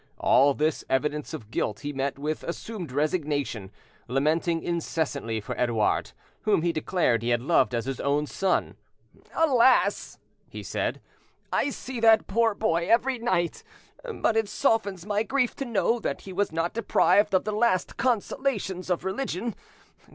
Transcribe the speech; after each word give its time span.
All 0.17 0.55
this 0.55 0.83
evidence 0.89 1.31
of 1.31 1.51
guilt 1.51 1.81
he 1.81 1.93
met 1.93 2.17
with 2.17 2.43
assumed 2.43 2.91
resignation, 2.91 3.69
lamenting 4.07 4.63
incessantly 4.63 5.39
for 5.39 5.55
Edouard, 5.59 6.13
whom 6.41 6.63
he 6.63 6.71
declared 6.71 7.21
he 7.21 7.29
had 7.29 7.43
loved 7.43 7.75
as 7.75 7.85
his 7.85 7.99
own 7.99 8.25
son. 8.25 8.77
"Alas!" 9.35 10.17
he 10.49 10.63
said, 10.63 11.01
"I 11.53 11.69
see 11.69 11.99
that 11.99 12.25
poor 12.25 12.55
boy 12.55 12.87
every 12.89 13.19
night! 13.19 13.61
But 14.11 14.35
it 14.35 14.49
softens 14.49 15.05
my 15.05 15.21
grief 15.21 15.55
to 15.57 15.65
know 15.65 15.99
that 15.99 16.21
he 16.21 16.33
was 16.33 16.51
not 16.51 16.73
deprived 16.73 17.35
of 17.35 17.43
the 17.43 17.51
last 17.53 17.95
consolations 17.97 18.89
of 18.89 19.05
religion! 19.05 19.53